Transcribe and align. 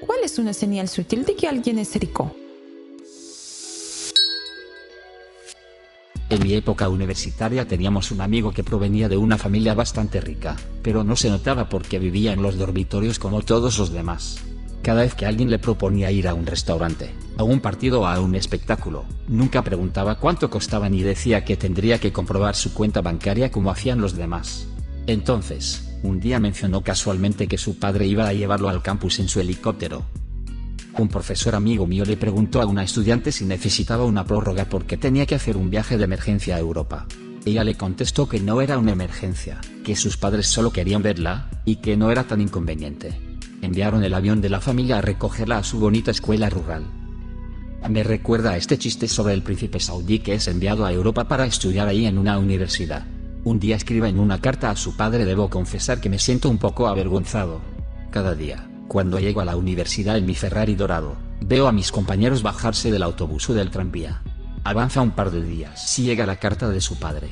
¿Cuál 0.00 0.20
es 0.24 0.38
una 0.38 0.54
señal 0.54 0.88
sutil 0.88 1.24
de 1.24 1.36
que 1.36 1.46
alguien 1.46 1.78
es 1.78 1.94
rico? 1.96 2.34
En 6.30 6.42
mi 6.42 6.54
época 6.54 6.88
universitaria 6.88 7.66
teníamos 7.66 8.10
un 8.10 8.20
amigo 8.20 8.52
que 8.52 8.64
provenía 8.64 9.08
de 9.08 9.16
una 9.16 9.36
familia 9.36 9.74
bastante 9.74 10.20
rica, 10.20 10.56
pero 10.82 11.04
no 11.04 11.16
se 11.16 11.28
notaba 11.28 11.68
porque 11.68 11.98
vivía 11.98 12.32
en 12.32 12.40
los 12.40 12.56
dormitorios 12.56 13.18
como 13.18 13.42
todos 13.42 13.78
los 13.78 13.92
demás. 13.92 14.38
Cada 14.82 15.02
vez 15.02 15.14
que 15.14 15.26
alguien 15.26 15.50
le 15.50 15.58
proponía 15.58 16.10
ir 16.10 16.28
a 16.28 16.34
un 16.34 16.46
restaurante, 16.46 17.10
a 17.36 17.42
un 17.42 17.60
partido 17.60 18.02
o 18.02 18.06
a 18.06 18.20
un 18.20 18.34
espectáculo, 18.34 19.04
nunca 19.28 19.62
preguntaba 19.62 20.18
cuánto 20.18 20.48
costaba 20.48 20.88
ni 20.88 21.02
decía 21.02 21.44
que 21.44 21.56
tendría 21.56 21.98
que 21.98 22.12
comprobar 22.12 22.54
su 22.54 22.72
cuenta 22.72 23.02
bancaria 23.02 23.50
como 23.50 23.70
hacían 23.70 24.00
los 24.00 24.16
demás. 24.16 24.66
Entonces, 25.06 25.89
un 26.02 26.20
día 26.20 26.40
mencionó 26.40 26.82
casualmente 26.82 27.46
que 27.46 27.58
su 27.58 27.78
padre 27.78 28.06
iba 28.06 28.26
a 28.26 28.32
llevarlo 28.32 28.68
al 28.68 28.82
campus 28.82 29.18
en 29.18 29.28
su 29.28 29.40
helicóptero. 29.40 30.04
Un 30.98 31.08
profesor 31.08 31.54
amigo 31.54 31.86
mío 31.86 32.04
le 32.04 32.16
preguntó 32.16 32.60
a 32.60 32.66
una 32.66 32.82
estudiante 32.82 33.32
si 33.32 33.44
necesitaba 33.44 34.04
una 34.04 34.24
prórroga 34.24 34.66
porque 34.66 34.96
tenía 34.96 35.26
que 35.26 35.34
hacer 35.34 35.56
un 35.56 35.70
viaje 35.70 35.96
de 35.96 36.04
emergencia 36.04 36.56
a 36.56 36.58
Europa. 36.58 37.06
Ella 37.44 37.64
le 37.64 37.76
contestó 37.76 38.28
que 38.28 38.40
no 38.40 38.60
era 38.60 38.78
una 38.78 38.92
emergencia, 38.92 39.60
que 39.84 39.96
sus 39.96 40.16
padres 40.16 40.46
solo 40.46 40.72
querían 40.72 41.02
verla, 41.02 41.48
y 41.64 41.76
que 41.76 41.96
no 41.96 42.10
era 42.10 42.24
tan 42.24 42.40
inconveniente. 42.40 43.18
Enviaron 43.62 44.04
el 44.04 44.14
avión 44.14 44.40
de 44.40 44.50
la 44.50 44.60
familia 44.60 44.98
a 44.98 45.02
recogerla 45.02 45.58
a 45.58 45.64
su 45.64 45.78
bonita 45.78 46.10
escuela 46.10 46.50
rural. 46.50 46.84
Me 47.88 48.02
recuerda 48.02 48.56
este 48.56 48.76
chiste 48.76 49.08
sobre 49.08 49.32
el 49.32 49.42
príncipe 49.42 49.80
saudí 49.80 50.18
que 50.18 50.34
es 50.34 50.48
enviado 50.48 50.84
a 50.84 50.92
Europa 50.92 51.28
para 51.28 51.46
estudiar 51.46 51.88
ahí 51.88 52.04
en 52.04 52.18
una 52.18 52.38
universidad. 52.38 53.06
Un 53.42 53.58
día 53.58 53.76
escriba 53.76 54.08
en 54.08 54.18
una 54.18 54.38
carta 54.38 54.70
a 54.70 54.76
su 54.76 54.96
padre 54.96 55.24
debo 55.24 55.48
confesar 55.48 56.00
que 56.00 56.10
me 56.10 56.18
siento 56.18 56.50
un 56.50 56.58
poco 56.58 56.88
avergonzado. 56.88 57.60
Cada 58.10 58.34
día, 58.34 58.68
cuando 58.86 59.18
llego 59.18 59.40
a 59.40 59.46
la 59.46 59.56
universidad 59.56 60.18
en 60.18 60.26
mi 60.26 60.34
Ferrari 60.34 60.74
dorado, 60.74 61.16
veo 61.40 61.66
a 61.66 61.72
mis 61.72 61.90
compañeros 61.90 62.42
bajarse 62.42 62.90
del 62.90 63.02
autobús 63.02 63.48
o 63.48 63.54
del 63.54 63.70
tranvía. 63.70 64.22
Avanza 64.62 65.00
un 65.00 65.12
par 65.12 65.30
de 65.30 65.42
días 65.42 65.90
si 65.90 66.02
llega 66.02 66.26
la 66.26 66.36
carta 66.36 66.68
de 66.68 66.82
su 66.82 66.98
padre. 66.98 67.28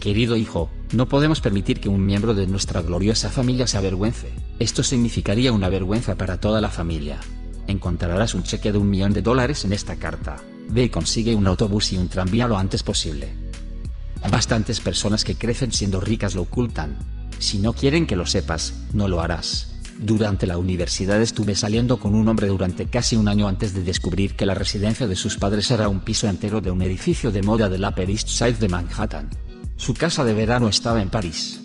Querido 0.00 0.34
hijo, 0.34 0.68
no 0.92 1.08
podemos 1.08 1.40
permitir 1.40 1.78
que 1.78 1.88
un 1.88 2.04
miembro 2.04 2.34
de 2.34 2.48
nuestra 2.48 2.82
gloriosa 2.82 3.30
familia 3.30 3.68
se 3.68 3.76
avergüence. 3.76 4.32
Esto 4.58 4.82
significaría 4.82 5.52
una 5.52 5.68
vergüenza 5.68 6.16
para 6.16 6.40
toda 6.40 6.60
la 6.60 6.70
familia. 6.70 7.20
Encontrarás 7.68 8.34
un 8.34 8.42
cheque 8.42 8.72
de 8.72 8.78
un 8.78 8.90
millón 8.90 9.12
de 9.12 9.22
dólares 9.22 9.64
en 9.64 9.72
esta 9.72 9.94
carta. 9.94 10.38
Ve 10.68 10.84
y 10.84 10.88
consigue 10.88 11.36
un 11.36 11.46
autobús 11.46 11.92
y 11.92 11.98
un 11.98 12.08
tranvía 12.08 12.48
lo 12.48 12.58
antes 12.58 12.82
posible. 12.82 13.41
Bastantes 14.30 14.80
personas 14.80 15.24
que 15.24 15.34
crecen 15.34 15.72
siendo 15.72 16.00
ricas 16.00 16.34
lo 16.34 16.42
ocultan. 16.42 16.96
Si 17.38 17.58
no 17.58 17.72
quieren 17.72 18.06
que 18.06 18.16
lo 18.16 18.26
sepas, 18.26 18.74
no 18.92 19.08
lo 19.08 19.20
harás. 19.20 19.68
Durante 19.98 20.46
la 20.46 20.58
universidad 20.58 21.20
estuve 21.20 21.54
saliendo 21.54 21.98
con 21.98 22.14
un 22.14 22.26
hombre 22.28 22.48
durante 22.48 22.86
casi 22.86 23.16
un 23.16 23.28
año 23.28 23.46
antes 23.46 23.74
de 23.74 23.82
descubrir 23.82 24.34
que 24.34 24.46
la 24.46 24.54
residencia 24.54 25.06
de 25.06 25.16
sus 25.16 25.36
padres 25.36 25.70
era 25.70 25.88
un 25.88 26.00
piso 26.00 26.28
entero 26.28 26.60
de 26.60 26.70
un 26.70 26.82
edificio 26.82 27.30
de 27.30 27.42
moda 27.42 27.68
del 27.68 27.84
Upper 27.84 28.10
East 28.10 28.28
Side 28.28 28.54
de 28.54 28.68
Manhattan. 28.68 29.30
Su 29.76 29.94
casa 29.94 30.24
de 30.24 30.34
verano 30.34 30.68
estaba 30.68 31.02
en 31.02 31.10
París. 31.10 31.60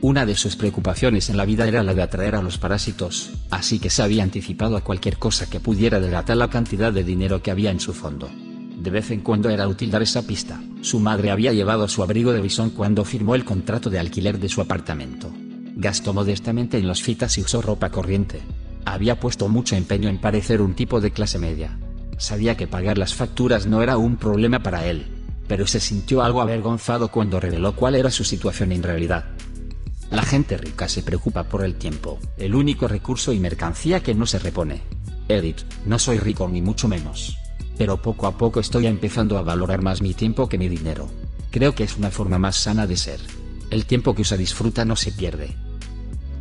Una 0.00 0.26
de 0.26 0.36
sus 0.36 0.54
preocupaciones 0.54 1.28
en 1.28 1.36
la 1.36 1.44
vida 1.44 1.66
era 1.66 1.82
la 1.82 1.92
de 1.92 2.02
atraer 2.02 2.36
a 2.36 2.42
los 2.42 2.56
parásitos, 2.56 3.30
así 3.50 3.78
que 3.78 3.90
se 3.90 4.02
había 4.02 4.22
anticipado 4.22 4.76
a 4.76 4.84
cualquier 4.84 5.18
cosa 5.18 5.50
que 5.50 5.60
pudiera 5.60 5.98
delatar 5.98 6.36
la 6.36 6.50
cantidad 6.50 6.92
de 6.92 7.04
dinero 7.04 7.42
que 7.42 7.50
había 7.50 7.70
en 7.70 7.80
su 7.80 7.92
fondo. 7.92 8.30
De 8.78 8.90
vez 8.90 9.10
en 9.10 9.22
cuando 9.22 9.50
era 9.50 9.66
útil 9.66 9.90
dar 9.90 10.02
esa 10.02 10.22
pista. 10.22 10.62
Su 10.82 11.00
madre 11.00 11.32
había 11.32 11.52
llevado 11.52 11.88
su 11.88 12.04
abrigo 12.04 12.32
de 12.32 12.40
bisón 12.40 12.70
cuando 12.70 13.04
firmó 13.04 13.34
el 13.34 13.44
contrato 13.44 13.90
de 13.90 13.98
alquiler 13.98 14.38
de 14.38 14.48
su 14.48 14.60
apartamento. 14.60 15.32
Gastó 15.74 16.14
modestamente 16.14 16.78
en 16.78 16.86
las 16.86 17.02
fitas 17.02 17.36
y 17.38 17.40
usó 17.40 17.60
ropa 17.60 17.90
corriente. 17.90 18.40
Había 18.84 19.18
puesto 19.18 19.48
mucho 19.48 19.74
empeño 19.74 20.08
en 20.08 20.20
parecer 20.20 20.62
un 20.62 20.74
tipo 20.74 21.00
de 21.00 21.10
clase 21.10 21.40
media. 21.40 21.76
Sabía 22.18 22.56
que 22.56 22.68
pagar 22.68 22.98
las 22.98 23.14
facturas 23.14 23.66
no 23.66 23.82
era 23.82 23.96
un 23.96 24.16
problema 24.16 24.62
para 24.62 24.86
él, 24.86 25.06
pero 25.48 25.66
se 25.66 25.80
sintió 25.80 26.22
algo 26.22 26.40
avergonzado 26.40 27.08
cuando 27.08 27.40
reveló 27.40 27.74
cuál 27.74 27.96
era 27.96 28.12
su 28.12 28.22
situación 28.22 28.70
en 28.70 28.84
realidad. 28.84 29.24
La 30.10 30.22
gente 30.22 30.56
rica 30.56 30.88
se 30.88 31.02
preocupa 31.02 31.42
por 31.44 31.64
el 31.64 31.74
tiempo, 31.74 32.20
el 32.38 32.54
único 32.54 32.86
recurso 32.86 33.32
y 33.32 33.40
mercancía 33.40 34.04
que 34.04 34.14
no 34.14 34.24
se 34.24 34.38
repone. 34.38 34.82
Edith, 35.28 35.62
no 35.84 35.98
soy 35.98 36.18
rico 36.18 36.48
ni 36.48 36.62
mucho 36.62 36.88
menos 36.88 37.37
pero 37.78 38.02
poco 38.02 38.26
a 38.26 38.36
poco 38.36 38.60
estoy 38.60 38.86
empezando 38.86 39.38
a 39.38 39.42
valorar 39.42 39.82
más 39.82 40.02
mi 40.02 40.12
tiempo 40.12 40.48
que 40.48 40.58
mi 40.58 40.68
dinero. 40.68 41.08
Creo 41.50 41.74
que 41.74 41.84
es 41.84 41.96
una 41.96 42.10
forma 42.10 42.38
más 42.38 42.56
sana 42.56 42.86
de 42.86 42.96
ser. 42.96 43.20
El 43.70 43.86
tiempo 43.86 44.14
que 44.14 44.24
se 44.24 44.36
disfruta 44.36 44.84
no 44.84 44.96
se 44.96 45.12
pierde. 45.12 45.56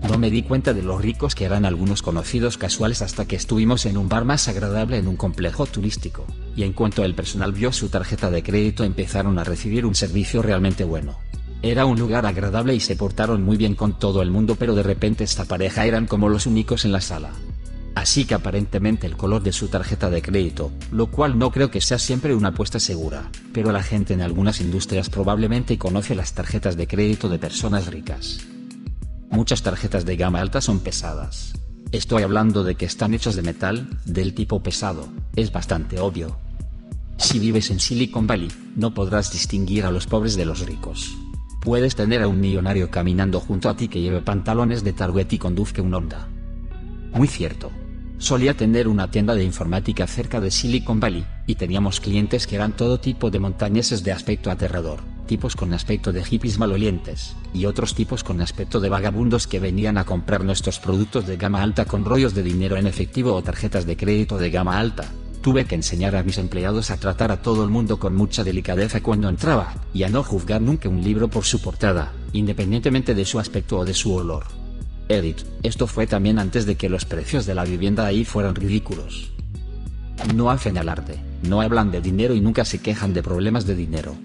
No 0.10 0.18
me 0.18 0.30
di 0.30 0.44
cuenta 0.44 0.74
de 0.74 0.82
lo 0.82 0.98
ricos 0.98 1.36
que 1.36 1.46
eran 1.46 1.66
algunos 1.66 2.02
conocidos 2.02 2.58
casuales 2.58 3.02
hasta 3.02 3.26
que 3.26 3.36
estuvimos 3.36 3.86
en 3.86 3.98
un 3.98 4.10
bar 4.10 4.26
más 4.26 4.48
agradable 4.48 4.98
en 4.98 5.08
un 5.08 5.16
complejo 5.16 5.66
turístico, 5.66 6.26
y 6.56 6.64
en 6.64 6.74
cuanto 6.74 7.04
el 7.04 7.16
personal 7.16 7.52
vio 7.52 7.72
su 7.72 7.90
tarjeta 7.90 8.30
de 8.30 8.44
crédito 8.44 8.84
empezaron 8.84 9.40
a 9.40 9.44
recibir 9.44 9.86
un 9.86 9.96
servicio 9.96 10.42
realmente 10.42 10.84
bueno. 10.84 11.18
Era 11.62 11.86
un 11.86 12.00
lugar 12.00 12.26
agradable 12.26 12.76
y 12.76 12.80
se 12.80 12.96
portaron 12.96 13.44
muy 13.44 13.58
bien 13.58 13.74
con 13.74 13.98
todo 13.98 14.22
el 14.22 14.30
mundo 14.30 14.56
pero 14.56 14.76
de 14.76 14.84
repente 14.84 15.24
esta 15.24 15.46
pareja 15.46 15.86
eran 15.86 16.06
como 16.06 16.30
los 16.30 16.46
únicos 16.46 16.86
en 16.86 16.92
la 16.92 17.02
sala 17.02 17.32
así 17.98 18.26
que 18.26 18.36
aparentemente 18.36 19.08
el 19.08 19.18
color 19.18 19.42
de 19.42 19.52
su 19.52 19.70
tarjeta 19.70 20.12
de 20.12 20.22
crédito, 20.22 20.72
lo 20.92 21.08
cual 21.08 21.40
no 21.40 21.52
creo 21.52 21.72
que 21.72 21.82
sea 21.82 21.98
siempre 21.98 22.36
una 22.36 22.50
apuesta 22.50 22.80
segura, 22.80 23.32
pero 23.54 23.72
la 23.72 23.82
gente 23.82 24.14
en 24.14 24.22
algunas 24.22 24.62
industrias 24.62 25.10
probablemente 25.10 25.80
conoce 25.80 26.14
las 26.14 26.34
tarjetas 26.34 26.78
de 26.78 26.88
crédito 26.88 27.28
de 27.28 27.40
personas 27.40 27.88
ricas. 27.88 28.40
Muchas 29.32 29.64
tarjetas 29.64 30.06
de 30.06 30.16
gama 30.16 30.42
alta 30.42 30.62
son 30.62 30.80
pesadas. 30.80 31.54
Estoy 31.92 32.22
hablando 32.22 32.64
de 32.64 32.76
que 32.76 32.86
están 32.86 33.16
hechas 33.16 33.36
de 33.36 33.42
metal, 33.42 33.90
del 34.06 34.36
tipo 34.36 34.62
pesado, 34.62 35.08
es 35.36 35.52
bastante 35.52 36.00
obvio. 36.00 36.38
Si 37.18 37.40
vives 37.40 37.72
en 37.72 37.80
Silicon 37.80 38.28
Valley, 38.28 38.52
no 38.76 38.94
podrás 38.94 39.32
distinguir 39.32 39.86
a 39.86 39.92
los 39.92 40.06
pobres 40.06 40.36
de 40.36 40.46
los 40.46 40.60
ricos. 40.68 41.18
Puedes 41.62 41.96
tener 41.96 42.22
a 42.22 42.28
un 42.28 42.40
millonario 42.40 42.92
caminando 42.92 43.40
junto 43.40 43.70
a 43.70 43.76
ti 43.76 43.88
que 43.88 44.02
lleve 44.02 44.22
pantalones 44.22 44.84
de 44.84 44.94
Target 44.94 45.34
y 45.34 45.40
conduzca 45.40 45.82
un 45.82 45.96
Honda. 45.96 46.28
Muy 47.12 47.28
cierto. 47.28 47.72
Solía 48.20 48.58
tener 48.58 48.88
una 48.88 49.12
tienda 49.12 49.36
de 49.36 49.44
informática 49.44 50.08
cerca 50.08 50.42
de 50.42 50.50
Silicon 50.50 51.00
Valley, 51.00 51.26
y 51.46 51.56
teníamos 51.56 52.00
clientes 52.00 52.48
que 52.48 52.56
eran 52.56 52.76
todo 52.76 53.00
tipo 53.00 53.30
de 53.30 53.40
montañeses 53.40 54.04
de 54.04 54.12
aspecto 54.12 54.50
aterrador, 54.50 55.02
tipos 55.28 55.56
con 55.56 55.72
aspecto 55.72 56.12
de 56.12 56.24
hippies 56.24 56.58
malolientes, 56.58 57.36
y 57.54 57.66
otros 57.66 57.94
tipos 57.94 58.24
con 58.24 58.42
aspecto 58.42 58.80
de 58.80 58.90
vagabundos 58.90 59.46
que 59.46 59.60
venían 59.60 60.00
a 60.00 60.06
comprar 60.06 60.44
nuestros 60.44 60.80
productos 60.80 61.28
de 61.28 61.38
gama 61.38 61.62
alta 61.62 61.86
con 61.86 62.06
rollos 62.06 62.34
de 62.34 62.42
dinero 62.42 62.76
en 62.76 62.88
efectivo 62.88 63.36
o 63.36 63.44
tarjetas 63.44 63.86
de 63.86 63.98
crédito 63.98 64.40
de 64.40 64.50
gama 64.50 64.80
alta. 64.80 65.06
Tuve 65.42 65.66
que 65.66 65.76
enseñar 65.76 66.16
a 66.16 66.24
mis 66.24 66.40
empleados 66.40 66.90
a 66.90 66.98
tratar 66.98 67.32
a 67.32 67.44
todo 67.44 67.64
el 67.64 67.70
mundo 67.70 68.00
con 68.00 68.16
mucha 68.16 68.44
delicadeza 68.44 69.02
cuando 69.02 69.30
entraba, 69.30 69.76
y 69.94 70.04
a 70.04 70.10
no 70.10 70.24
juzgar 70.24 70.60
nunca 70.60 70.90
un 70.90 71.04
libro 71.04 71.28
por 71.28 71.46
su 71.46 71.62
portada, 71.62 72.14
independientemente 72.34 73.14
de 73.14 73.26
su 73.26 73.38
aspecto 73.38 73.78
o 73.78 73.86
de 73.86 73.94
su 73.94 74.12
olor. 74.12 74.67
Edith, 75.10 75.44
esto 75.64 75.88
fue 75.88 76.06
también 76.06 76.38
antes 76.38 76.66
de 76.66 76.76
que 76.76 76.90
los 76.90 77.06
precios 77.06 77.46
de 77.46 77.56
la 77.56 77.64
vivienda 77.64 78.06
ahí 78.06 78.26
fueran 78.26 78.56
ridículos. 78.56 79.32
No 80.36 80.50
hacen 80.50 80.78
alarde, 80.78 81.20
no 81.44 81.62
hablan 81.62 81.92
de 81.92 82.02
dinero 82.02 82.34
y 82.34 82.42
nunca 82.42 82.66
se 82.66 82.80
quejan 82.80 83.14
de 83.14 83.24
problemas 83.24 83.66
de 83.66 83.76
dinero. 83.76 84.16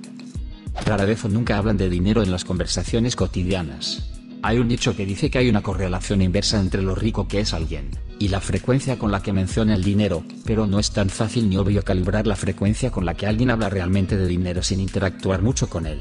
Rara 0.84 1.04
vez 1.04 1.24
o 1.24 1.28
nunca 1.28 1.58
hablan 1.58 1.76
de 1.76 1.88
dinero 1.88 2.22
en 2.22 2.32
las 2.32 2.44
conversaciones 2.44 3.14
cotidianas. 3.14 4.08
Hay 4.42 4.58
un 4.58 4.66
dicho 4.66 4.96
que 4.96 5.06
dice 5.06 5.30
que 5.30 5.38
hay 5.38 5.48
una 5.48 5.62
correlación 5.62 6.20
inversa 6.20 6.58
entre 6.58 6.82
lo 6.82 6.96
rico 6.96 7.28
que 7.28 7.38
es 7.38 7.54
alguien, 7.54 7.90
y 8.18 8.28
la 8.28 8.40
frecuencia 8.40 8.98
con 8.98 9.12
la 9.12 9.22
que 9.22 9.32
menciona 9.32 9.74
el 9.74 9.84
dinero, 9.84 10.24
pero 10.44 10.66
no 10.66 10.80
es 10.80 10.90
tan 10.90 11.10
fácil 11.10 11.48
ni 11.48 11.58
obvio 11.58 11.84
calibrar 11.84 12.26
la 12.26 12.34
frecuencia 12.34 12.90
con 12.90 13.04
la 13.04 13.14
que 13.14 13.28
alguien 13.28 13.50
habla 13.50 13.68
realmente 13.68 14.16
de 14.16 14.26
dinero 14.26 14.64
sin 14.64 14.80
interactuar 14.80 15.42
mucho 15.42 15.68
con 15.68 15.86
él. 15.86 16.00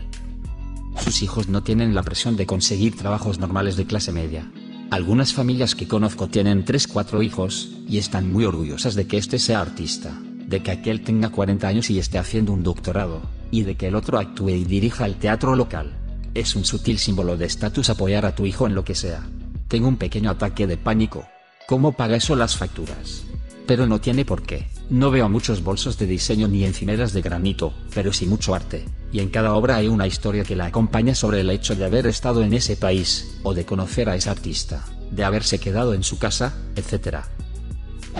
Sus 1.03 1.21
hijos 1.21 1.49
no 1.49 1.61
tienen 1.61 1.93
la 1.93 2.01
presión 2.01 2.35
de 2.35 2.47
conseguir 2.47 2.95
trabajos 2.95 3.37
normales 3.37 3.75
de 3.75 3.85
clase 3.85 4.11
media, 4.11 4.51
algunas 4.91 5.33
familias 5.33 5.73
que 5.73 5.87
conozco 5.87 6.27
tienen 6.27 6.65
3-4 6.65 7.23
hijos, 7.23 7.69
y 7.87 7.97
están 7.97 8.31
muy 8.31 8.43
orgullosas 8.43 8.93
de 8.93 9.07
que 9.07 9.17
este 9.17 9.39
sea 9.39 9.61
artista, 9.61 10.11
de 10.21 10.61
que 10.61 10.71
aquel 10.71 11.01
tenga 11.01 11.29
40 11.29 11.65
años 11.65 11.89
y 11.89 11.97
esté 11.97 12.17
haciendo 12.17 12.51
un 12.51 12.61
doctorado, 12.61 13.21
y 13.51 13.63
de 13.63 13.75
que 13.75 13.87
el 13.87 13.95
otro 13.95 14.19
actúe 14.19 14.49
y 14.49 14.65
dirija 14.65 15.05
el 15.05 15.15
teatro 15.15 15.55
local. 15.55 15.93
Es 16.33 16.57
un 16.57 16.65
sutil 16.65 16.99
símbolo 16.99 17.37
de 17.37 17.45
estatus 17.45 17.89
apoyar 17.89 18.25
a 18.25 18.35
tu 18.35 18.45
hijo 18.45 18.67
en 18.67 18.75
lo 18.75 18.83
que 18.83 18.93
sea. 18.93 19.25
Tengo 19.69 19.87
un 19.87 19.95
pequeño 19.95 20.29
ataque 20.29 20.67
de 20.67 20.75
pánico. 20.75 21.25
¿Cómo 21.69 21.93
paga 21.93 22.17
eso 22.17 22.35
las 22.35 22.57
facturas? 22.57 23.23
Pero 23.65 23.87
no 23.87 24.01
tiene 24.01 24.25
por 24.25 24.43
qué. 24.43 24.67
No 24.91 25.09
veo 25.09 25.29
muchos 25.29 25.63
bolsos 25.63 25.97
de 25.97 26.05
diseño 26.05 26.49
ni 26.49 26.65
encimeras 26.65 27.13
de 27.13 27.21
granito, 27.21 27.73
pero 27.95 28.11
sí 28.11 28.25
mucho 28.25 28.53
arte, 28.53 28.83
y 29.13 29.21
en 29.21 29.29
cada 29.29 29.53
obra 29.53 29.77
hay 29.77 29.87
una 29.87 30.05
historia 30.05 30.43
que 30.43 30.57
la 30.57 30.65
acompaña 30.65 31.15
sobre 31.15 31.39
el 31.39 31.49
hecho 31.49 31.77
de 31.77 31.85
haber 31.85 32.07
estado 32.07 32.43
en 32.43 32.53
ese 32.53 32.75
país, 32.75 33.39
o 33.43 33.53
de 33.53 33.63
conocer 33.63 34.09
a 34.09 34.17
ese 34.17 34.29
artista, 34.29 34.83
de 35.09 35.23
haberse 35.23 35.59
quedado 35.59 35.93
en 35.93 36.03
su 36.03 36.19
casa, 36.19 36.55
etc. 36.75 37.19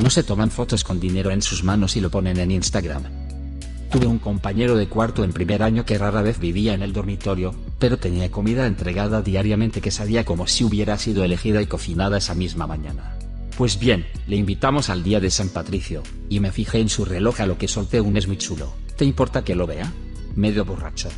No 0.01 0.09
se 0.09 0.23
toman 0.23 0.49
fotos 0.49 0.85
con 0.85 1.01
dinero 1.01 1.31
en 1.31 1.41
sus 1.41 1.65
manos 1.65 1.97
y 1.97 1.99
lo 1.99 2.09
ponen 2.09 2.39
en 2.39 2.51
Instagram. 2.51 3.03
Tuve 3.91 4.07
un 4.07 4.19
compañero 4.19 4.77
de 4.77 4.87
cuarto 4.87 5.25
en 5.25 5.33
primer 5.33 5.63
año 5.63 5.85
que 5.85 5.97
rara 5.97 6.21
vez 6.21 6.39
vivía 6.39 6.73
en 6.73 6.83
el 6.83 6.93
dormitorio, 6.93 7.53
pero 7.79 7.97
tenía 7.97 8.31
comida 8.31 8.65
entregada 8.65 9.21
diariamente 9.21 9.81
que 9.81 9.91
sabía 9.91 10.23
como 10.23 10.47
si 10.47 10.63
hubiera 10.63 10.97
sido 10.97 11.25
elegida 11.25 11.61
y 11.61 11.65
cocinada 11.65 12.19
esa 12.19 12.33
misma 12.33 12.65
mañana. 12.65 13.17
Pues 13.57 13.77
bien, 13.77 14.05
le 14.27 14.37
invitamos 14.37 14.89
al 14.89 15.03
día 15.03 15.19
de 15.19 15.29
San 15.29 15.49
Patricio, 15.49 16.03
y 16.29 16.39
me 16.39 16.51
fijé 16.51 16.79
en 16.79 16.89
su 16.89 17.05
reloj 17.05 17.41
a 17.41 17.45
lo 17.45 17.57
que 17.57 17.67
solté 17.67 18.01
un 18.01 18.17
es 18.17 18.27
muy 18.27 18.37
chulo. 18.37 18.73
¿Te 18.97 19.05
importa 19.05 19.43
que 19.43 19.55
lo 19.55 19.67
vea? 19.67 19.91
Medio 20.35 20.65
borracho. 20.65 21.09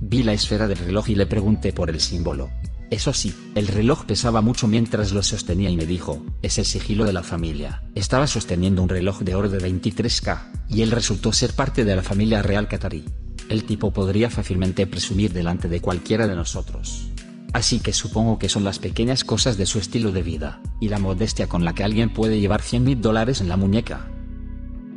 Vi 0.00 0.22
la 0.22 0.32
esfera 0.32 0.66
del 0.66 0.78
reloj 0.78 1.10
y 1.10 1.14
le 1.14 1.26
pregunté 1.26 1.72
por 1.72 1.90
el 1.90 2.00
símbolo. 2.00 2.48
Eso 2.90 3.12
sí, 3.12 3.34
el 3.54 3.68
reloj 3.68 4.04
pesaba 4.04 4.40
mucho 4.40 4.66
mientras 4.66 5.12
lo 5.12 5.22
sostenía 5.22 5.70
y 5.70 5.76
me 5.76 5.86
dijo, 5.86 6.24
es 6.42 6.58
el 6.58 6.64
sigilo 6.64 7.04
de 7.04 7.12
la 7.12 7.22
familia. 7.22 7.82
Estaba 7.94 8.26
sosteniendo 8.26 8.82
un 8.82 8.88
reloj 8.88 9.20
de 9.20 9.34
oro 9.34 9.48
de 9.48 9.58
23K, 9.60 10.66
y 10.68 10.82
él 10.82 10.90
resultó 10.90 11.32
ser 11.32 11.52
parte 11.52 11.84
de 11.84 11.96
la 11.96 12.02
familia 12.02 12.42
real 12.42 12.66
catarí. 12.66 13.04
El 13.48 13.64
tipo 13.64 13.92
podría 13.92 14.30
fácilmente 14.30 14.86
presumir 14.86 15.32
delante 15.32 15.68
de 15.68 15.80
cualquiera 15.80 16.26
de 16.26 16.36
nosotros. 16.36 17.10
Así 17.52 17.80
que 17.80 17.92
supongo 17.92 18.38
que 18.38 18.48
son 18.48 18.62
las 18.62 18.78
pequeñas 18.78 19.24
cosas 19.24 19.56
de 19.56 19.66
su 19.66 19.78
estilo 19.78 20.12
de 20.12 20.22
vida, 20.22 20.60
y 20.78 20.88
la 20.88 21.00
modestia 21.00 21.48
con 21.48 21.64
la 21.64 21.74
que 21.74 21.82
alguien 21.82 22.10
puede 22.10 22.38
llevar 22.38 22.62
100 22.62 22.84
mil 22.84 23.00
dólares 23.00 23.40
en 23.40 23.48
la 23.48 23.56
muñeca. 23.56 24.06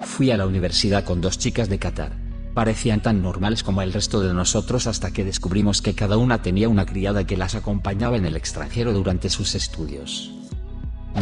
Fui 0.02 0.30
a 0.30 0.38
la 0.38 0.46
universidad 0.46 1.04
con 1.04 1.20
dos 1.20 1.40
chicas 1.40 1.68
de 1.68 1.80
Qatar. 1.80 2.16
Parecían 2.54 3.02
tan 3.02 3.24
normales 3.24 3.64
como 3.64 3.82
el 3.82 3.92
resto 3.92 4.22
de 4.22 4.34
nosotros 4.36 4.86
hasta 4.86 5.12
que 5.12 5.24
descubrimos 5.24 5.82
que 5.82 5.96
cada 5.96 6.18
una 6.18 6.44
tenía 6.44 6.70
una 6.70 6.86
criada 6.86 7.26
que 7.26 7.38
las 7.38 7.56
acompañaba 7.56 8.18
en 8.18 8.26
el 8.26 8.36
extranjero 8.36 8.94
durante 8.94 9.32
sus 9.32 9.56
estudios. 9.56 10.32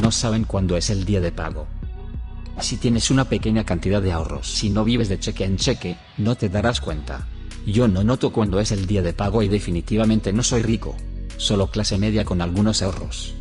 No 0.01 0.11
saben 0.11 0.43
cuándo 0.43 0.75
es 0.75 0.89
el 0.89 1.05
día 1.05 1.21
de 1.21 1.31
pago. 1.31 1.67
Si 2.59 2.75
tienes 2.75 3.09
una 3.09 3.29
pequeña 3.29 3.63
cantidad 3.63 4.01
de 4.01 4.11
ahorros, 4.11 4.51
si 4.51 4.69
no 4.69 4.83
vives 4.83 5.07
de 5.07 5.19
cheque 5.19 5.45
en 5.45 5.55
cheque, 5.55 5.95
no 6.17 6.35
te 6.35 6.49
darás 6.49 6.81
cuenta. 6.81 7.25
Yo 7.65 7.87
no 7.87 8.03
noto 8.03 8.33
cuándo 8.33 8.59
es 8.59 8.73
el 8.73 8.85
día 8.85 9.01
de 9.01 9.13
pago 9.13 9.41
y 9.41 9.47
definitivamente 9.47 10.33
no 10.33 10.43
soy 10.43 10.63
rico 10.63 10.97
solo 11.41 11.71
clase 11.71 11.97
media 11.97 12.23
con 12.23 12.39
algunos 12.39 12.83
ahorros. 12.83 13.33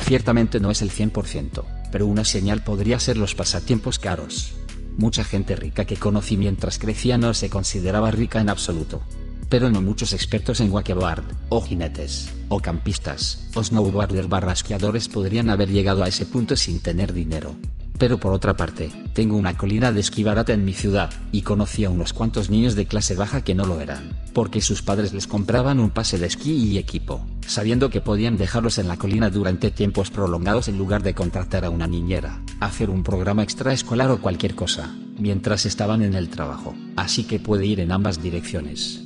Ciertamente 0.00 0.58
no 0.58 0.72
es 0.72 0.82
el 0.82 0.90
100%, 0.90 1.64
pero 1.92 2.06
una 2.06 2.24
señal 2.24 2.64
podría 2.64 2.98
ser 2.98 3.16
los 3.16 3.36
pasatiempos 3.36 4.00
caros. 4.00 4.54
Mucha 4.98 5.22
gente 5.22 5.54
rica 5.54 5.84
que 5.84 5.96
conocí 5.96 6.36
mientras 6.36 6.78
crecía 6.78 7.18
no 7.18 7.32
se 7.32 7.48
consideraba 7.48 8.10
rica 8.10 8.40
en 8.40 8.50
absoluto. 8.50 9.02
Pero 9.48 9.70
no 9.70 9.80
muchos 9.80 10.12
expertos 10.12 10.60
en 10.60 10.72
wakeboard, 10.72 11.22
o 11.48 11.62
jinetes, 11.62 12.28
o 12.48 12.58
campistas, 12.60 13.48
o 13.54 13.62
snowboarders 13.62 14.28
barrasqueadores 14.28 15.08
podrían 15.08 15.48
haber 15.48 15.70
llegado 15.70 16.02
a 16.02 16.08
ese 16.08 16.26
punto 16.26 16.56
sin 16.56 16.80
tener 16.80 17.12
dinero. 17.12 17.54
Pero 18.02 18.18
por 18.18 18.32
otra 18.32 18.56
parte, 18.56 18.90
tengo 19.12 19.36
una 19.36 19.56
colina 19.56 19.92
de 19.92 20.00
esquí 20.00 20.24
barata 20.24 20.52
en 20.52 20.64
mi 20.64 20.72
ciudad, 20.72 21.12
y 21.30 21.42
conocí 21.42 21.84
a 21.84 21.90
unos 21.90 22.12
cuantos 22.12 22.50
niños 22.50 22.74
de 22.74 22.86
clase 22.86 23.14
baja 23.14 23.44
que 23.44 23.54
no 23.54 23.64
lo 23.64 23.80
eran, 23.80 24.18
porque 24.32 24.60
sus 24.60 24.82
padres 24.82 25.12
les 25.12 25.28
compraban 25.28 25.78
un 25.78 25.90
pase 25.90 26.18
de 26.18 26.26
esquí 26.26 26.50
y 26.52 26.78
equipo, 26.78 27.24
sabiendo 27.46 27.90
que 27.90 28.00
podían 28.00 28.36
dejarlos 28.36 28.78
en 28.78 28.88
la 28.88 28.96
colina 28.96 29.30
durante 29.30 29.70
tiempos 29.70 30.10
prolongados 30.10 30.66
en 30.66 30.78
lugar 30.78 31.04
de 31.04 31.14
contratar 31.14 31.64
a 31.64 31.70
una 31.70 31.86
niñera, 31.86 32.42
hacer 32.58 32.90
un 32.90 33.04
programa 33.04 33.44
extraescolar 33.44 34.10
o 34.10 34.20
cualquier 34.20 34.56
cosa, 34.56 34.92
mientras 35.16 35.64
estaban 35.64 36.02
en 36.02 36.14
el 36.14 36.28
trabajo, 36.28 36.74
así 36.96 37.22
que 37.22 37.38
puede 37.38 37.66
ir 37.66 37.78
en 37.78 37.92
ambas 37.92 38.20
direcciones. 38.20 39.04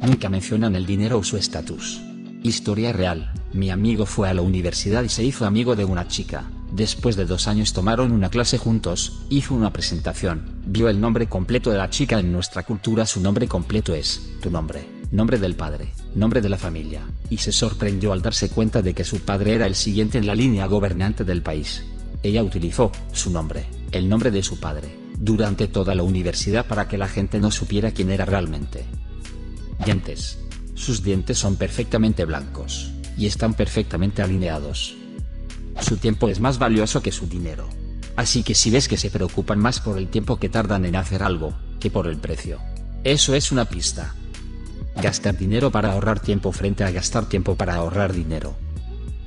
Nunca 0.00 0.30
mencionan 0.30 0.74
el 0.74 0.86
dinero 0.86 1.18
o 1.18 1.22
su 1.22 1.36
estatus. 1.36 2.00
Historia 2.42 2.94
real, 2.94 3.30
mi 3.52 3.68
amigo 3.68 4.06
fue 4.06 4.30
a 4.30 4.34
la 4.34 4.40
universidad 4.40 5.02
y 5.02 5.10
se 5.10 5.22
hizo 5.22 5.44
amigo 5.44 5.76
de 5.76 5.84
una 5.84 6.08
chica, 6.08 6.44
Después 6.76 7.16
de 7.16 7.24
dos 7.24 7.48
años 7.48 7.72
tomaron 7.72 8.12
una 8.12 8.28
clase 8.28 8.58
juntos, 8.58 9.20
hizo 9.30 9.54
una 9.54 9.72
presentación, 9.72 10.60
vio 10.66 10.90
el 10.90 11.00
nombre 11.00 11.26
completo 11.26 11.70
de 11.70 11.78
la 11.78 11.88
chica 11.88 12.20
en 12.20 12.30
nuestra 12.30 12.64
cultura, 12.64 13.06
su 13.06 13.22
nombre 13.22 13.48
completo 13.48 13.94
es, 13.94 14.20
tu 14.42 14.50
nombre, 14.50 14.86
nombre 15.10 15.38
del 15.38 15.56
padre, 15.56 15.88
nombre 16.14 16.42
de 16.42 16.50
la 16.50 16.58
familia, 16.58 17.00
y 17.30 17.38
se 17.38 17.50
sorprendió 17.50 18.12
al 18.12 18.20
darse 18.20 18.50
cuenta 18.50 18.82
de 18.82 18.92
que 18.92 19.04
su 19.04 19.20
padre 19.20 19.54
era 19.54 19.66
el 19.66 19.74
siguiente 19.74 20.18
en 20.18 20.26
la 20.26 20.34
línea 20.34 20.66
gobernante 20.66 21.24
del 21.24 21.40
país. 21.40 21.82
Ella 22.22 22.42
utilizó, 22.42 22.92
su 23.10 23.30
nombre, 23.30 23.64
el 23.90 24.06
nombre 24.06 24.30
de 24.30 24.42
su 24.42 24.60
padre, 24.60 24.98
durante 25.18 25.68
toda 25.68 25.94
la 25.94 26.02
universidad 26.02 26.66
para 26.66 26.88
que 26.88 26.98
la 26.98 27.08
gente 27.08 27.40
no 27.40 27.50
supiera 27.50 27.92
quién 27.92 28.10
era 28.10 28.26
realmente. 28.26 28.84
Dientes. 29.82 30.40
Sus 30.74 31.02
dientes 31.02 31.38
son 31.38 31.56
perfectamente 31.56 32.26
blancos, 32.26 32.92
y 33.16 33.24
están 33.24 33.54
perfectamente 33.54 34.20
alineados 34.20 34.95
su 35.80 35.96
tiempo 35.96 36.28
es 36.28 36.40
más 36.40 36.58
valioso 36.58 37.02
que 37.02 37.12
su 37.12 37.26
dinero. 37.26 37.68
Así 38.16 38.42
que 38.42 38.54
si 38.54 38.70
ves 38.70 38.88
que 38.88 38.96
se 38.96 39.10
preocupan 39.10 39.58
más 39.58 39.80
por 39.80 39.98
el 39.98 40.08
tiempo 40.08 40.38
que 40.38 40.48
tardan 40.48 40.84
en 40.86 40.96
hacer 40.96 41.22
algo, 41.22 41.54
que 41.78 41.90
por 41.90 42.06
el 42.06 42.16
precio. 42.16 42.58
Eso 43.04 43.34
es 43.34 43.52
una 43.52 43.66
pista. 43.66 44.14
Gastar 45.00 45.36
dinero 45.36 45.70
para 45.70 45.92
ahorrar 45.92 46.20
tiempo 46.20 46.50
frente 46.52 46.82
a 46.82 46.90
gastar 46.90 47.26
tiempo 47.26 47.54
para 47.54 47.74
ahorrar 47.74 48.14
dinero. 48.14 48.56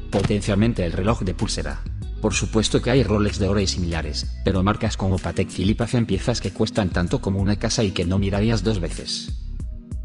Potencialmente 0.10 0.84
el 0.86 0.92
reloj 0.92 1.22
de 1.22 1.36
pulsera. 1.36 1.82
Por 2.20 2.34
supuesto 2.34 2.82
que 2.82 2.90
hay 2.90 3.04
Rolex 3.04 3.40
de 3.40 3.48
oro 3.48 3.60
y 3.60 3.68
similares, 3.68 4.28
pero 4.44 4.64
marcas 4.64 4.98
como 4.98 5.20
Patek 5.20 5.50
Philippe 5.50 5.84
hacen 5.84 6.06
piezas 6.06 6.42
que 6.42 6.52
cuestan 6.52 6.90
tanto 6.90 7.22
como 7.22 7.40
una 7.40 7.58
casa 7.58 7.84
y 7.84 7.92
que 7.92 8.06
no 8.06 8.20
mirarías 8.20 8.64
dos 8.64 8.80
veces. 8.80 9.32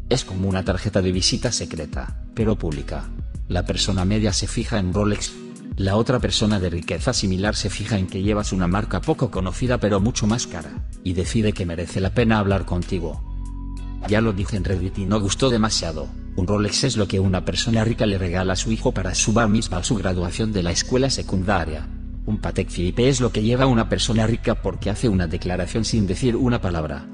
Es 0.07 0.23
como 0.23 0.47
una 0.47 0.63
tarjeta 0.63 1.01
de 1.01 1.11
visita 1.11 1.51
secreta, 1.51 2.23
pero 2.35 2.55
pública. 2.57 3.09
La 3.47 3.65
persona 3.65 4.05
media 4.05 4.31
se 4.31 4.47
fija 4.47 4.77
en 4.77 4.93
Rolex 4.93 5.33
la 5.77 5.97
otra 5.97 6.19
persona 6.19 6.59
de 6.59 6.69
riqueza 6.69 7.11
similar 7.11 7.53
se 7.55 7.69
fija 7.69 7.97
en 7.97 8.07
que 8.07 8.23
llevas 8.23 8.53
una 8.53 8.67
marca 8.67 9.01
poco 9.01 9.29
conocida 9.29 9.77
pero 9.77 9.99
mucho 9.99 10.25
más 10.25 10.47
cara, 10.47 10.87
y 11.03 11.13
decide 11.13 11.51
que 11.51 11.65
merece 11.65 11.99
la 11.99 12.13
pena 12.13 12.39
hablar 12.39 12.65
contigo. 12.65 13.21
Ya 14.07 14.21
lo 14.21 14.31
dije 14.31 14.55
en 14.55 14.63
Reddit 14.63 14.99
y 14.99 15.05
no 15.05 15.19
gustó 15.19 15.49
demasiado. 15.49 16.07
Un 16.37 16.47
Rolex 16.47 16.85
es 16.85 16.95
lo 16.95 17.07
que 17.07 17.19
una 17.19 17.43
persona 17.43 17.83
rica 17.83 18.05
le 18.05 18.17
regala 18.17 18.53
a 18.53 18.57
su 18.57 18.71
hijo 18.71 18.93
para 18.93 19.15
su 19.15 19.33
bar 19.33 19.49
misma 19.49 19.83
su 19.83 19.95
graduación 19.95 20.53
de 20.53 20.63
la 20.63 20.71
escuela 20.71 21.09
secundaria. 21.09 21.89
Un 22.25 22.37
Patek 22.37 22.69
Philippe 22.69 23.09
es 23.09 23.19
lo 23.19 23.31
que 23.31 23.43
lleva 23.43 23.65
una 23.65 23.89
persona 23.89 24.25
rica 24.27 24.61
porque 24.61 24.89
hace 24.89 25.09
una 25.09 25.27
declaración 25.27 25.83
sin 25.83 26.07
decir 26.07 26.35
una 26.35 26.61
palabra. 26.61 27.05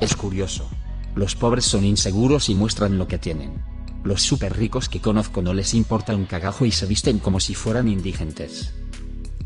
Es 0.00 0.16
curioso. 0.16 0.68
Los 1.14 1.36
pobres 1.36 1.64
son 1.64 1.84
inseguros 1.84 2.48
y 2.48 2.54
muestran 2.54 2.98
lo 2.98 3.06
que 3.06 3.18
tienen. 3.18 3.75
Los 4.06 4.22
super 4.22 4.56
ricos 4.56 4.88
que 4.88 5.00
conozco 5.00 5.42
no 5.42 5.52
les 5.52 5.74
importa 5.74 6.14
un 6.14 6.26
cagajo 6.26 6.64
y 6.64 6.70
se 6.70 6.86
visten 6.86 7.18
como 7.18 7.40
si 7.40 7.56
fueran 7.56 7.88
indigentes. 7.88 8.72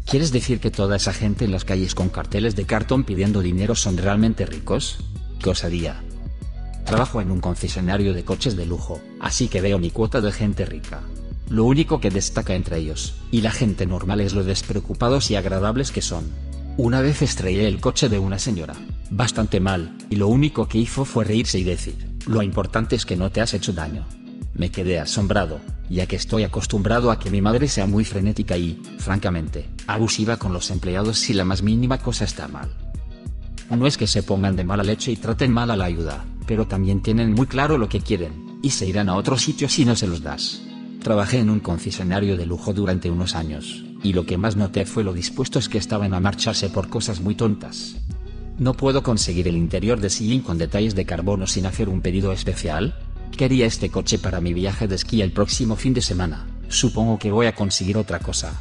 ¿Quieres 0.05 0.33
decir 0.33 0.61
que 0.61 0.71
toda 0.71 0.97
esa 0.97 1.15
gente 1.15 1.47
en 1.47 1.51
las 1.51 1.65
calles 1.65 1.95
con 1.95 2.11
carteles 2.11 2.57
de 2.57 2.67
cartón 2.67 3.05
pidiendo 3.05 3.41
dinero 3.41 3.75
son 3.75 3.97
realmente 3.97 4.45
ricos? 4.45 4.99
¿Qué 5.43 5.49
osadía? 5.49 6.05
Trabajo 6.85 7.23
en 7.23 7.31
un 7.31 7.41
concesionario 7.41 8.13
de 8.13 8.23
coches 8.23 8.55
de 8.55 8.67
lujo, 8.67 9.01
así 9.19 9.49
que 9.49 9.63
veo 9.63 9.79
mi 9.79 9.91
cuota 9.91 10.21
de 10.21 10.31
gente 10.31 10.67
rica. 10.67 11.01
Lo 11.49 11.65
único 11.65 11.99
que 11.99 12.11
destaca 12.11 12.55
entre 12.55 12.77
ellos, 12.77 13.15
y 13.31 13.41
la 13.41 13.53
gente 13.53 13.87
normal 13.87 14.21
es 14.21 14.35
lo 14.35 14.45
despreocupados 14.45 15.31
y 15.31 15.37
agradables 15.37 15.91
que 15.91 16.03
son. 16.03 16.31
Una 16.77 17.01
vez 17.01 17.23
estrellé 17.23 17.67
el 17.67 17.81
coche 17.81 18.11
de 18.11 18.19
una 18.19 18.39
señora, 18.39 18.75
bastante 19.09 19.59
mal, 19.59 19.97
y 20.11 20.17
lo 20.17 20.29
único 20.29 20.69
que 20.69 20.77
hizo 20.77 21.07
fue 21.07 21.25
reírse 21.25 21.59
y 21.59 21.65
decir, 21.65 22.11
lo 22.27 22.43
importante 22.43 22.95
es 22.95 23.07
que 23.07 23.17
no 23.17 23.31
te 23.31 23.41
has 23.41 23.55
hecho 23.55 23.73
daño. 23.73 24.07
Me 24.61 24.71
quedé 24.71 24.99
asombrado, 24.99 25.59
ya 25.89 26.05
que 26.05 26.17
estoy 26.17 26.43
acostumbrado 26.43 27.11
a 27.11 27.19
que 27.19 27.31
mi 27.31 27.41
madre 27.41 27.67
sea 27.67 27.87
muy 27.87 28.05
frenética 28.05 28.59
y, 28.59 28.79
francamente, 28.99 29.71
abusiva 29.87 30.37
con 30.37 30.53
los 30.53 30.71
empleados 30.71 31.19
si 31.19 31.33
la 31.33 31.47
más 31.47 31.63
mínima 31.63 31.97
cosa 31.97 32.27
está 32.27 32.47
mal. 32.47 32.69
No 33.71 33.87
es 33.87 33.97
que 33.97 34.07
se 34.07 34.23
pongan 34.23 34.57
de 34.57 34.65
mala 34.65 34.83
leche 34.83 35.13
y 35.13 35.17
traten 35.17 35.51
mal 35.51 35.71
a 35.71 35.77
la 35.77 35.87
ayuda, 35.87 36.27
pero 36.47 36.67
también 36.67 37.01
tienen 37.01 37.33
muy 37.33 37.47
claro 37.47 37.79
lo 37.79 37.89
que 37.89 38.03
quieren, 38.03 38.59
y 38.63 38.69
se 38.69 38.87
irán 38.87 39.09
a 39.09 39.15
otro 39.15 39.39
sitio 39.39 39.67
si 39.67 39.87
no 39.87 39.97
se 39.97 40.07
los 40.07 40.23
das. 40.23 40.61
Trabajé 41.03 41.39
en 41.39 41.49
un 41.49 41.61
concesionario 41.61 42.37
de 42.37 42.45
lujo 42.45 42.75
durante 42.75 43.11
unos 43.11 43.35
años, 43.35 43.83
y 44.03 44.13
lo 44.13 44.27
que 44.27 44.37
más 44.37 44.57
noté 44.57 44.85
fue 44.85 45.05
lo 45.05 45.15
dispuestos 45.15 45.71
que 45.71 45.79
estaban 45.79 46.13
a 46.13 46.21
marcharse 46.21 46.69
por 46.69 46.91
cosas 46.91 47.23
muy 47.23 47.35
tontas. 47.35 47.97
¿No 48.59 48.75
puedo 48.75 49.03
conseguir 49.03 49.49
el 49.49 49.57
interior 49.57 50.01
de 50.01 50.11
sillín 50.11 50.43
con 50.43 50.59
detalles 50.59 50.95
de 50.95 51.07
carbono 51.07 51.47
sin 51.47 51.65
hacer 51.65 51.89
un 51.89 52.03
pedido 52.03 52.31
especial? 52.31 52.95
Quería 53.37 53.67
este 53.67 53.91
coche 53.91 54.19
para 54.19 54.41
mi 54.41 54.53
viaje 54.53 54.87
de 54.87 54.97
esquí 54.97 55.23
el 55.23 55.33
próximo 55.33 55.77
fin 55.77 55.95
de 55.95 56.03
semana. 56.03 56.47
Supongo 56.69 57.19
que 57.19 57.33
voy 57.33 57.47
a 57.47 57.55
conseguir 57.55 57.97
otra 57.97 58.19
cosa. 58.19 58.53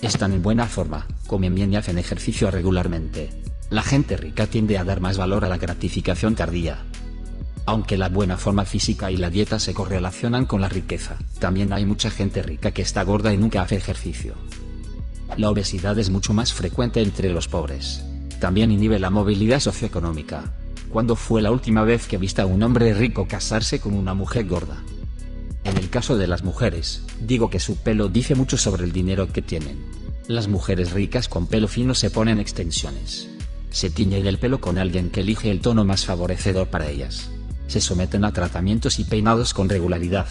Están 0.00 0.32
en 0.32 0.42
buena 0.42 0.66
forma, 0.66 1.06
comen 1.26 1.54
bien 1.54 1.72
y 1.72 1.76
hacen 1.76 1.98
ejercicio 1.98 2.50
regularmente. 2.50 3.30
La 3.70 3.82
gente 3.82 4.16
rica 4.16 4.46
tiende 4.46 4.78
a 4.78 4.84
dar 4.84 5.00
más 5.00 5.16
valor 5.16 5.44
a 5.44 5.48
la 5.48 5.58
gratificación 5.58 6.34
tardía. 6.34 6.78
Aunque 7.64 7.96
la 7.96 8.08
buena 8.08 8.36
forma 8.36 8.64
física 8.64 9.10
y 9.10 9.16
la 9.16 9.30
dieta 9.30 9.58
se 9.60 9.72
correlacionan 9.72 10.46
con 10.46 10.60
la 10.60 10.68
riqueza, 10.68 11.16
también 11.38 11.72
hay 11.72 11.86
mucha 11.86 12.10
gente 12.10 12.42
rica 12.42 12.72
que 12.72 12.82
está 12.82 13.04
gorda 13.04 13.32
y 13.32 13.36
nunca 13.36 13.62
hace 13.62 13.76
ejercicio. 13.76 14.34
La 15.36 15.48
obesidad 15.48 15.98
es 15.98 16.10
mucho 16.10 16.32
más 16.34 16.52
frecuente 16.52 17.00
entre 17.00 17.30
los 17.32 17.46
pobres. 17.46 18.04
También 18.40 18.72
inhibe 18.72 18.98
la 18.98 19.10
movilidad 19.10 19.60
socioeconómica, 19.60 20.52
¿Cuándo 20.92 21.16
fue 21.16 21.40
la 21.40 21.50
última 21.50 21.84
vez 21.84 22.06
que 22.06 22.18
viste 22.18 22.42
a 22.42 22.46
un 22.46 22.62
hombre 22.62 22.92
rico 22.92 23.26
casarse 23.26 23.80
con 23.80 23.94
una 23.94 24.12
mujer 24.12 24.46
gorda? 24.46 24.82
En 25.64 25.78
el 25.78 25.88
caso 25.88 26.18
de 26.18 26.26
las 26.26 26.44
mujeres, 26.44 27.02
digo 27.18 27.48
que 27.48 27.60
su 27.60 27.76
pelo 27.76 28.08
dice 28.08 28.34
mucho 28.34 28.58
sobre 28.58 28.84
el 28.84 28.92
dinero 28.92 29.32
que 29.32 29.40
tienen. 29.40 29.86
Las 30.28 30.48
mujeres 30.48 30.92
ricas 30.92 31.28
con 31.28 31.46
pelo 31.46 31.66
fino 31.66 31.94
se 31.94 32.10
ponen 32.10 32.38
extensiones. 32.38 33.30
Se 33.70 33.88
tiñen 33.88 34.26
el 34.26 34.36
pelo 34.36 34.60
con 34.60 34.76
alguien 34.76 35.08
que 35.08 35.20
elige 35.20 35.50
el 35.50 35.62
tono 35.62 35.86
más 35.86 36.04
favorecedor 36.04 36.68
para 36.68 36.90
ellas. 36.90 37.30
Se 37.68 37.80
someten 37.80 38.26
a 38.26 38.32
tratamientos 38.32 38.98
y 38.98 39.04
peinados 39.04 39.54
con 39.54 39.70
regularidad. 39.70 40.26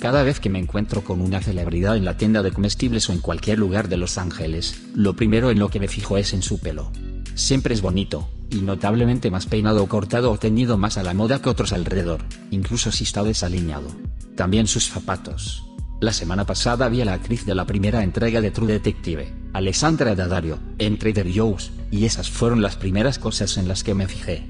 Cada 0.00 0.24
vez 0.24 0.40
que 0.40 0.50
me 0.50 0.58
encuentro 0.58 1.04
con 1.04 1.20
una 1.20 1.40
celebridad 1.40 1.96
en 1.96 2.04
la 2.04 2.16
tienda 2.16 2.42
de 2.42 2.50
comestibles 2.50 3.08
o 3.08 3.12
en 3.12 3.20
cualquier 3.20 3.60
lugar 3.60 3.88
de 3.88 3.96
Los 3.96 4.18
Ángeles, 4.18 4.82
lo 4.96 5.14
primero 5.14 5.52
en 5.52 5.60
lo 5.60 5.68
que 5.68 5.78
me 5.78 5.86
fijo 5.86 6.16
es 6.16 6.32
en 6.32 6.42
su 6.42 6.58
pelo. 6.58 6.90
Siempre 7.36 7.74
es 7.74 7.80
bonito, 7.80 8.28
y 8.52 8.60
notablemente 8.60 9.30
más 9.30 9.46
peinado 9.46 9.82
o 9.82 9.88
cortado 9.88 10.30
o 10.30 10.38
teñido 10.38 10.76
más 10.76 10.98
a 10.98 11.02
la 11.02 11.14
moda 11.14 11.40
que 11.40 11.48
otros 11.48 11.72
alrededor, 11.72 12.20
incluso 12.50 12.92
si 12.92 13.04
está 13.04 13.22
desaliñado. 13.22 13.88
También 14.36 14.66
sus 14.66 14.88
zapatos. 14.88 15.64
La 16.00 16.12
semana 16.12 16.44
pasada 16.44 16.88
vi 16.88 17.00
a 17.00 17.04
la 17.04 17.14
actriz 17.14 17.46
de 17.46 17.54
la 17.54 17.64
primera 17.64 18.02
entrega 18.02 18.40
de 18.40 18.50
True 18.50 18.72
Detective, 18.72 19.32
Alessandra 19.52 20.14
Daddario, 20.14 20.58
en 20.78 20.98
Trader 20.98 21.28
Joe's, 21.32 21.72
y 21.90 22.04
esas 22.04 22.28
fueron 22.28 22.60
las 22.60 22.76
primeras 22.76 23.18
cosas 23.18 23.56
en 23.56 23.68
las 23.68 23.84
que 23.84 23.94
me 23.94 24.08
fijé. 24.08 24.46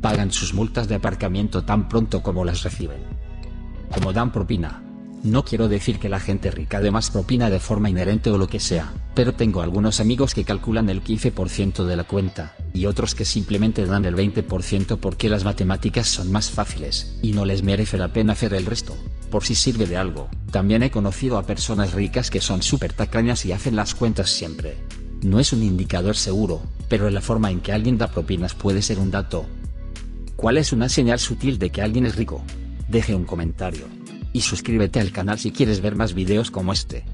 Pagan 0.00 0.32
sus 0.32 0.54
multas 0.54 0.88
de 0.88 0.96
aparcamiento 0.96 1.64
tan 1.64 1.88
pronto 1.88 2.22
como 2.22 2.44
las 2.44 2.62
reciben. 2.62 3.02
Como 3.94 4.12
dan 4.12 4.32
propina. 4.32 4.82
No 5.22 5.44
quiero 5.44 5.68
decir 5.68 6.00
que 6.00 6.08
la 6.08 6.18
gente 6.18 6.50
rica 6.50 6.80
dé 6.80 6.90
más 6.90 7.10
propina 7.10 7.48
de 7.48 7.60
forma 7.60 7.88
inherente 7.88 8.28
o 8.30 8.38
lo 8.38 8.48
que 8.48 8.58
sea, 8.58 8.92
pero 9.14 9.34
tengo 9.34 9.62
algunos 9.62 10.00
amigos 10.00 10.34
que 10.34 10.42
calculan 10.42 10.88
el 10.88 11.04
15% 11.04 11.84
de 11.84 11.94
la 11.94 12.02
cuenta, 12.02 12.56
y 12.74 12.86
otros 12.86 13.14
que 13.14 13.24
simplemente 13.24 13.86
dan 13.86 14.04
el 14.04 14.16
20% 14.16 14.98
porque 14.98 15.28
las 15.28 15.44
matemáticas 15.44 16.08
son 16.08 16.32
más 16.32 16.50
fáciles, 16.50 17.16
y 17.22 17.34
no 17.34 17.44
les 17.44 17.62
merece 17.62 17.98
la 17.98 18.12
pena 18.12 18.32
hacer 18.32 18.52
el 18.52 18.66
resto, 18.66 18.96
por 19.30 19.44
si 19.44 19.54
sirve 19.54 19.86
de 19.86 19.96
algo. 19.96 20.28
También 20.50 20.82
he 20.82 20.90
conocido 20.90 21.38
a 21.38 21.46
personas 21.46 21.92
ricas 21.92 22.28
que 22.28 22.40
son 22.40 22.60
súper 22.60 22.92
tacañas 22.92 23.46
y 23.46 23.52
hacen 23.52 23.76
las 23.76 23.94
cuentas 23.94 24.28
siempre. 24.28 24.76
No 25.22 25.38
es 25.38 25.52
un 25.52 25.62
indicador 25.62 26.16
seguro, 26.16 26.62
pero 26.88 27.08
la 27.10 27.20
forma 27.20 27.52
en 27.52 27.60
que 27.60 27.72
alguien 27.72 27.96
da 27.96 28.08
propinas 28.08 28.54
puede 28.54 28.82
ser 28.82 28.98
un 28.98 29.12
dato. 29.12 29.46
¿Cuál 30.34 30.58
es 30.58 30.72
una 30.72 30.88
señal 30.88 31.20
sutil 31.20 31.60
de 31.60 31.70
que 31.70 31.80
alguien 31.80 32.06
es 32.06 32.16
rico? 32.16 32.42
Deje 32.88 33.14
un 33.14 33.24
comentario. 33.24 34.01
Y 34.32 34.40
suscríbete 34.40 35.00
al 35.00 35.12
canal 35.12 35.38
si 35.38 35.50
quieres 35.52 35.80
ver 35.80 35.94
más 35.94 36.14
videos 36.14 36.50
como 36.50 36.72
este. 36.72 37.04